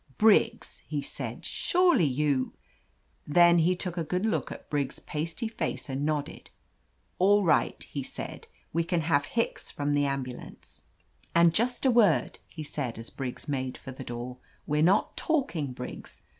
[0.17, 1.45] "Briggs!" he said.
[1.45, 2.55] "Surely you—"
[3.27, 6.49] Then he took a good look at Briggs' pasty face and nodded.
[7.19, 8.47] "All right," he said.
[8.73, 10.81] "We can have 98 OF LETITIA CARBERRY Hicks from the ambulance.
[11.35, 14.39] And just a word," he said, as Briggs made for the door.
[14.65, 16.23] We are not talking, Briggs.